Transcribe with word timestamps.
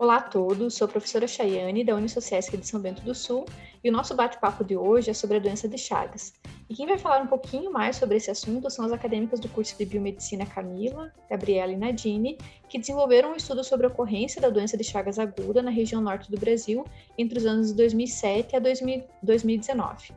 Olá 0.00 0.16
a 0.16 0.22
todos, 0.22 0.76
sou 0.76 0.86
a 0.86 0.88
professora 0.88 1.28
Chayane, 1.28 1.84
da 1.84 1.94
Unisociesc 1.94 2.56
de 2.56 2.66
São 2.66 2.80
Bento 2.80 3.02
do 3.02 3.14
Sul, 3.14 3.44
e 3.84 3.90
o 3.90 3.92
nosso 3.92 4.14
bate-papo 4.14 4.64
de 4.64 4.74
hoje 4.74 5.10
é 5.10 5.12
sobre 5.12 5.36
a 5.36 5.40
doença 5.40 5.68
de 5.68 5.76
Chagas. 5.76 6.32
E 6.70 6.74
quem 6.74 6.86
vai 6.86 6.96
falar 6.96 7.20
um 7.20 7.26
pouquinho 7.26 7.70
mais 7.70 7.96
sobre 7.96 8.16
esse 8.16 8.30
assunto 8.30 8.70
são 8.70 8.86
as 8.86 8.92
acadêmicas 8.92 9.38
do 9.38 9.48
curso 9.50 9.76
de 9.76 9.84
Biomedicina 9.84 10.46
Camila, 10.46 11.12
Gabriela 11.28 11.70
e 11.70 11.76
Nadine, 11.76 12.38
que 12.66 12.78
desenvolveram 12.78 13.32
um 13.32 13.36
estudo 13.36 13.62
sobre 13.62 13.84
a 13.84 13.90
ocorrência 13.90 14.40
da 14.40 14.48
doença 14.48 14.74
de 14.74 14.84
Chagas 14.84 15.18
aguda 15.18 15.60
na 15.60 15.70
região 15.70 16.00
norte 16.00 16.30
do 16.30 16.40
Brasil 16.40 16.82
entre 17.18 17.38
os 17.38 17.44
anos 17.44 17.66
de 17.68 17.74
2007 17.74 18.56
a 18.56 18.58
2019. 18.58 20.14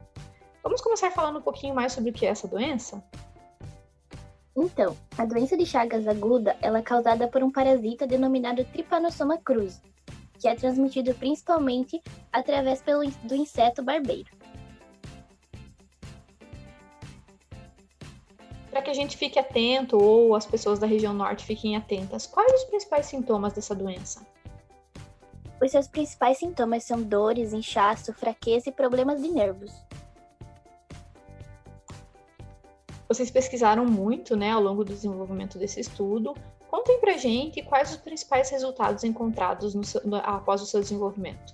Vamos 0.63 0.79
começar 0.79 1.11
falando 1.11 1.39
um 1.39 1.41
pouquinho 1.41 1.75
mais 1.75 1.91
sobre 1.91 2.11
o 2.11 2.13
que 2.13 2.25
é 2.25 2.29
essa 2.29 2.47
doença? 2.47 3.03
Então, 4.55 4.95
a 5.17 5.25
doença 5.25 5.57
de 5.57 5.65
Chagas 5.65 6.07
aguda 6.07 6.55
ela 6.61 6.79
é 6.79 6.81
causada 6.81 7.27
por 7.27 7.43
um 7.43 7.51
parasita 7.51 8.05
denominado 8.05 8.63
Trypanosoma 8.65 9.37
cruzi, 9.37 9.81
que 10.39 10.47
é 10.47 10.53
transmitido 10.53 11.13
principalmente 11.15 12.01
através 12.31 12.81
pelo, 12.81 13.09
do 13.23 13.35
inseto 13.35 13.81
barbeiro. 13.81 14.29
Para 18.69 18.81
que 18.81 18.91
a 18.91 18.93
gente 18.93 19.17
fique 19.17 19.39
atento 19.39 19.97
ou 19.97 20.35
as 20.35 20.45
pessoas 20.45 20.79
da 20.79 20.87
região 20.87 21.13
norte 21.13 21.45
fiquem 21.45 21.75
atentas, 21.75 22.27
quais 22.27 22.51
os 22.53 22.63
principais 22.65 23.05
sintomas 23.07 23.53
dessa 23.53 23.73
doença? 23.73 24.25
Os 25.61 25.71
seus 25.71 25.87
principais 25.87 26.37
sintomas 26.37 26.83
são 26.83 27.01
dores, 27.01 27.53
inchaço, 27.53 28.13
fraqueza 28.13 28.69
e 28.69 28.71
problemas 28.71 29.21
de 29.21 29.29
nervos. 29.29 29.71
Vocês 33.13 33.29
pesquisaram 33.29 33.85
muito 33.85 34.35
né, 34.35 34.49
ao 34.49 34.59
longo 34.59 34.83
do 34.83 34.91
desenvolvimento 34.91 35.59
desse 35.59 35.79
estudo. 35.79 36.33
Contem 36.67 36.99
pra 36.99 37.15
gente 37.15 37.61
quais 37.61 37.91
os 37.91 37.97
principais 37.97 38.49
resultados 38.49 39.03
encontrados 39.03 39.75
no 39.75 39.83
seu, 39.83 40.01
no, 40.03 40.15
após 40.15 40.63
o 40.63 40.65
seu 40.65 40.81
desenvolvimento. 40.81 41.53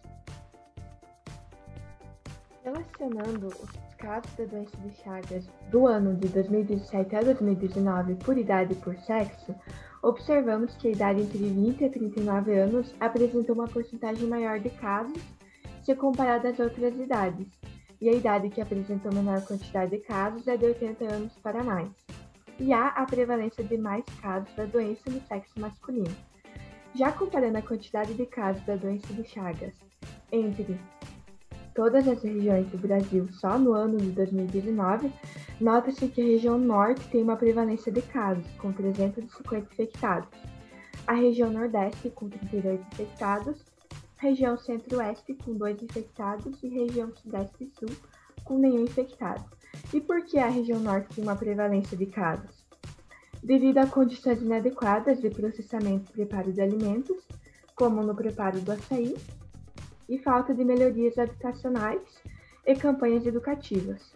Relacionando 2.64 3.48
os 3.48 3.96
casos 3.98 4.32
da 4.36 4.46
doença 4.46 4.78
de 4.78 4.96
Chagas 5.04 5.50
do 5.70 5.86
ano 5.86 6.16
de 6.16 6.30
2017 6.30 7.14
a 7.18 7.22
2019 7.24 8.16
por 8.16 8.38
idade 8.38 8.72
e 8.72 8.78
por 8.78 8.98
sexo, 9.00 9.54
observamos 10.02 10.74
que 10.78 10.88
a 10.88 10.92
idade 10.92 11.24
entre 11.24 11.40
20 11.40 11.84
e 11.84 11.90
39 11.90 12.58
anos 12.58 12.96
apresentou 13.02 13.54
uma 13.54 13.68
porcentagem 13.68 14.30
maior 14.30 14.62
de 14.62 14.70
casos 14.70 15.22
se 15.84 15.94
comparada 15.94 16.50
às 16.50 16.60
outras 16.60 16.96
idades, 16.96 17.48
e 18.02 18.10
a 18.10 18.14
idade 18.14 18.50
que 18.50 18.62
apresentou 18.62 19.14
menor 19.14 19.42
quantidade 19.46 19.92
de 19.92 20.00
casos 20.00 20.48
é 20.48 20.56
de 20.56 20.66
80 20.66 21.06
anos 21.06 21.34
para 21.44 21.64
mais. 21.64 21.90
E 22.60 22.74
há 22.74 22.88
a 22.88 23.06
prevalência 23.06 23.64
de 23.64 23.78
mais 23.78 24.04
casos 24.22 24.54
da 24.56 24.66
doença 24.66 25.10
no 25.10 25.22
sexo 25.22 25.60
masculino. 25.60 26.16
Já 26.96 27.12
comparando 27.12 27.58
a 27.58 27.62
quantidade 27.62 28.14
de 28.14 28.26
casos 28.26 28.66
da 28.66 28.76
doença 28.76 29.14
de 29.14 29.24
Chagas 29.24 29.74
entre 30.32 30.80
todas 31.74 32.08
as 32.08 32.22
regiões 32.22 32.68
do 32.68 32.78
Brasil 32.78 33.28
só 33.32 33.58
no 33.58 33.74
ano 33.74 33.98
de 33.98 34.12
2019, 34.12 35.12
nota-se 35.62 36.08
que 36.08 36.22
a 36.22 36.26
região 36.26 36.58
norte 36.58 37.08
tem 37.10 37.24
uma 37.24 37.38
prevalência 37.38 37.92
de 37.92 38.02
casos, 38.02 38.46
com 38.58 38.72
350 38.72 39.72
infectados, 39.72 40.30
a 41.08 41.14
região 41.14 41.50
nordeste, 41.50 42.10
com 42.10 42.28
32 42.28 42.82
infectados, 42.82 43.64
região 44.20 44.58
centro-oeste 44.58 45.34
com 45.34 45.54
dois 45.54 45.82
infectados 45.82 46.62
e 46.62 46.68
região 46.68 47.12
sudeste 47.16 47.64
e 47.64 47.80
sul 47.80 47.96
com 48.44 48.58
nenhum 48.58 48.84
infectado. 48.84 49.44
E 49.94 50.02
por 50.02 50.26
que 50.26 50.38
a 50.38 50.48
região 50.48 50.80
norte 50.80 51.16
tem 51.16 51.24
uma 51.24 51.36
prevalência 51.36 51.98
de 51.98 52.06
casos? 52.06 52.66
Devido 53.42 53.78
a 53.78 53.88
condições 53.88 54.42
inadequadas 54.42 55.22
de 55.22 55.30
processamento 55.30 56.12
e 56.12 56.14
preparo 56.14 56.52
de 56.52 56.62
alimentos, 56.62 57.24
como 57.76 58.04
no 58.04 58.14
preparo 58.14 58.60
do 58.60 58.72
açaí, 58.72 59.16
e 60.10 60.18
falta 60.18 60.54
de 60.54 60.66
melhorias 60.66 61.18
habitacionais 61.18 62.02
e 62.66 62.76
campanhas 62.76 63.26
educativas. 63.26 64.14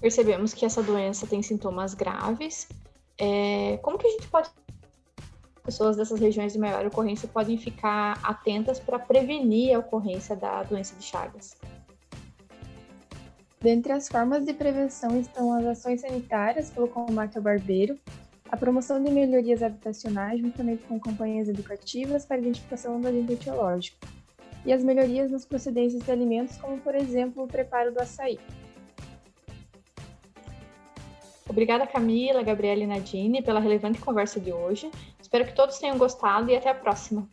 Percebemos 0.00 0.54
que 0.54 0.64
essa 0.64 0.82
doença 0.82 1.26
tem 1.26 1.42
sintomas 1.42 1.94
graves. 1.94 2.68
É, 3.18 3.78
como 3.82 3.98
que 3.98 4.06
a 4.06 4.10
gente 4.10 4.28
pode 4.28 4.50
pessoas 5.60 5.96
dessas 5.96 6.20
regiões 6.20 6.52
de 6.52 6.58
maior 6.58 6.84
ocorrência 6.86 7.28
podem 7.28 7.56
ficar 7.56 8.18
atentas 8.22 8.78
para 8.80 8.98
prevenir 8.98 9.74
a 9.74 9.78
ocorrência 9.78 10.34
da 10.34 10.62
doença 10.62 10.94
de 10.96 11.04
Chagas. 11.04 11.56
Dentre 13.60 13.92
as 13.92 14.08
formas 14.08 14.46
de 14.46 14.54
prevenção 14.54 15.20
estão 15.20 15.52
as 15.52 15.66
ações 15.66 16.00
sanitárias 16.00 16.70
pelo 16.70 16.88
combate 16.88 17.36
ao 17.36 17.42
barbeiro, 17.42 17.98
a 18.50 18.56
promoção 18.56 19.02
de 19.02 19.10
melhorias 19.10 19.62
habitacionais 19.62 20.40
juntamente 20.40 20.82
com 20.84 20.98
campanhas 20.98 21.48
educativas 21.48 22.24
para 22.24 22.38
identificação 22.38 23.00
do 23.00 23.06
agente 23.06 23.34
etiológico, 23.34 23.98
e 24.64 24.72
as 24.72 24.82
melhorias 24.82 25.30
nas 25.30 25.44
procedências 25.44 26.02
de 26.02 26.10
alimentos, 26.10 26.56
como 26.56 26.78
por 26.78 26.94
exemplo 26.94 27.44
o 27.44 27.46
preparo 27.46 27.92
do 27.92 28.00
açaí. 28.00 28.38
Obrigada, 31.50 31.84
Camila, 31.84 32.44
Gabriela 32.44 32.84
e 32.84 32.86
Nadine, 32.86 33.42
pela 33.42 33.58
relevante 33.58 33.98
conversa 33.98 34.38
de 34.38 34.52
hoje. 34.52 34.88
Espero 35.20 35.44
que 35.44 35.52
todos 35.52 35.80
tenham 35.80 35.98
gostado 35.98 36.48
e 36.48 36.54
até 36.54 36.70
a 36.70 36.74
próxima. 36.76 37.28